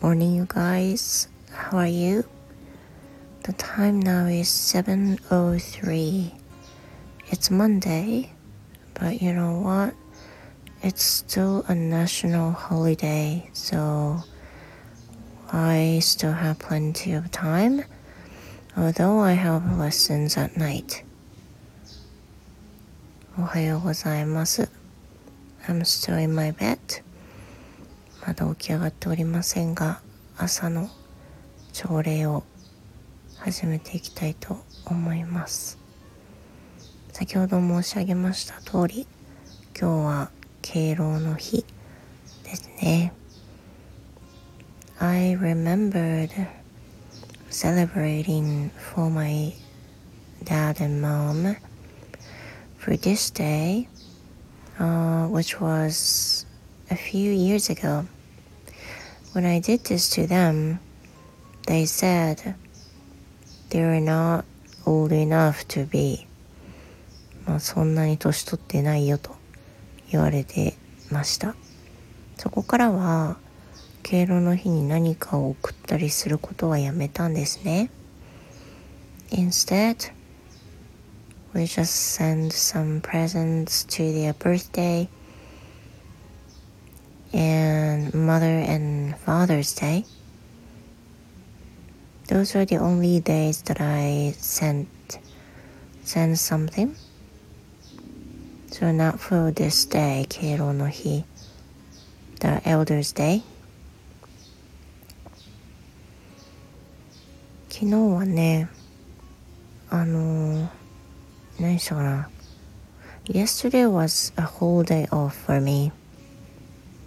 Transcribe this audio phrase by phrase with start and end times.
[0.00, 1.28] Morning, you guys.
[1.50, 2.24] How are you?
[3.44, 6.32] The time now is 7:03.
[7.30, 8.32] It's Monday,
[8.94, 9.94] but you know what?
[10.82, 14.24] It's still a national holiday, so
[15.52, 17.84] I still have plenty of time,
[18.76, 21.04] although I have lessons at night.
[23.38, 24.68] おはようございます。
[25.66, 26.78] I'm still in my bed.
[28.27, 30.01] まだ起き上がっておりませんが
[30.35, 30.89] 朝の
[31.71, 32.43] 朝礼を
[33.37, 35.79] 始めていきたいと思います
[37.13, 39.07] 先ほど申し上げました通り
[39.79, 41.63] 今日は敬老の日
[42.43, 43.13] ですね
[44.99, 46.29] I remembered
[47.49, 49.53] celebrating for my
[50.43, 51.55] dad and mom
[52.77, 53.87] for this day,
[54.79, 56.45] uh, which was
[56.89, 58.05] a few years ago.
[59.36, 60.78] When I did this to them,
[61.66, 62.54] they said
[63.70, 64.44] they were not
[64.84, 66.26] old enough to be
[67.46, 69.34] まあそんなに年取ってないよと
[70.10, 70.76] 言われて
[71.10, 71.54] ました
[72.36, 73.38] そこからは
[74.02, 77.90] 敬老の日に何かを送ったりすることはやめたんですね
[79.30, 80.12] Instead
[81.54, 85.08] we just send some presents to their birthday
[87.32, 90.04] and Mother and Father's Day.
[92.28, 94.88] Those are the only days that I sent
[96.04, 96.96] send something.
[98.70, 101.24] So not for this day, Keiro no Hi,
[102.40, 103.42] the Elders' Day.
[107.68, 108.68] 昨日はね、
[109.90, 110.70] あの、
[111.58, 112.30] 何したかな。
[113.24, 115.90] Yesterday was a whole day off for me.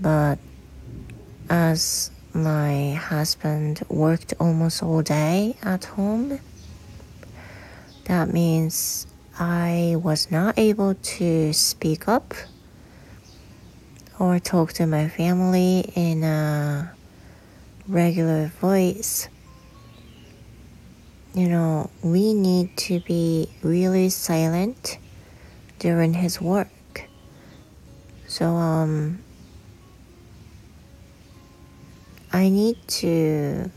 [0.00, 0.38] But
[1.48, 6.38] as my husband worked almost all day at home,
[8.04, 9.06] that means
[9.38, 12.34] I was not able to speak up
[14.18, 16.92] or talk to my family in a
[17.88, 19.28] regular voice.
[21.34, 24.98] You know, we need to be really silent
[25.78, 26.68] during his work.
[28.26, 29.18] So, um,
[32.32, 33.70] I need to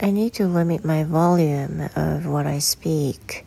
[0.00, 3.44] I need to limit my volume of what I speak.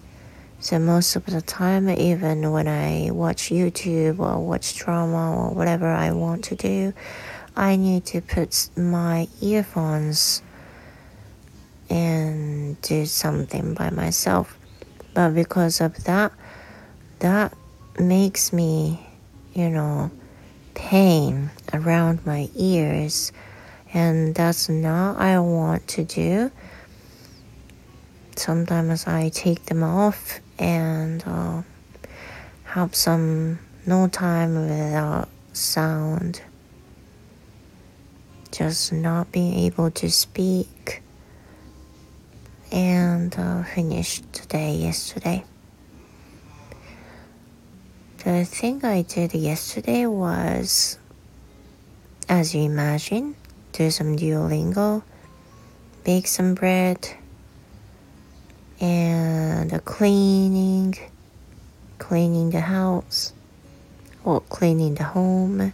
[0.59, 5.87] So most of the time, even when I watch YouTube or watch drama or whatever
[5.87, 6.93] I want to do,
[7.55, 10.41] I need to put my earphones
[11.89, 14.57] and do something by myself.
[15.13, 16.31] But because of that,
[17.19, 17.53] that
[17.97, 19.07] makes me,
[19.53, 20.11] you know,
[20.73, 23.31] pain around my ears
[23.93, 26.51] and that's not I want to do.
[28.35, 31.61] Sometimes I take them off and uh,
[32.63, 36.41] have some no time without sound.
[38.51, 41.01] Just not being able to speak
[42.71, 45.43] and uh, finished today yesterday.
[48.23, 50.97] The thing I did yesterday was,
[52.31, 53.35] as you imagine,
[53.73, 55.03] do some Duolingo,
[56.05, 57.09] bake some bread,
[58.79, 60.95] and cleaning,
[61.97, 63.33] cleaning the house,
[64.23, 65.73] or cleaning the home,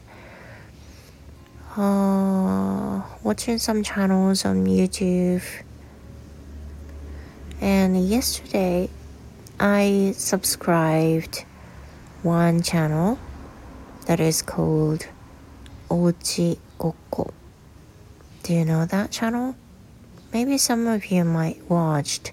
[1.78, 5.44] uh, watching some channels on YouTube.
[7.62, 8.90] And yesterday,
[9.59, 11.46] I subscribed
[12.23, 13.19] one channel
[14.07, 15.06] that is called
[15.89, 17.31] Ouchi Gokko.
[18.43, 19.55] Do you know that channel?
[20.33, 22.31] Maybe some of you might watched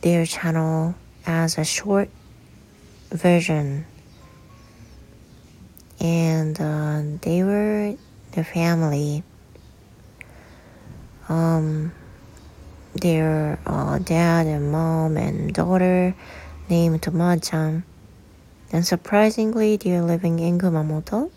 [0.00, 0.94] their channel
[1.26, 2.08] as a short
[3.10, 3.86] version.
[6.00, 7.96] And uh, they were
[8.32, 9.22] the family.
[11.28, 11.92] Um,
[12.94, 16.14] their uh, dad and mom and daughter
[16.68, 17.84] named Ma-chan
[18.70, 21.30] and surprisingly, they're living in Kumamoto.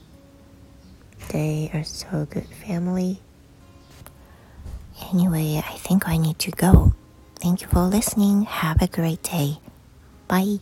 [1.30, 3.22] They are so good family.
[5.12, 6.94] Anyway, I think I need to go.
[7.42, 8.44] Thank you for listening.
[8.44, 9.60] Have a great day.
[10.28, 10.60] Bye.